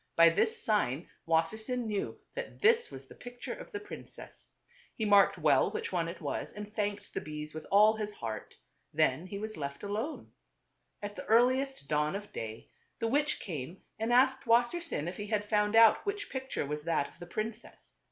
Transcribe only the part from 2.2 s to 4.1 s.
that this was the picture of the prin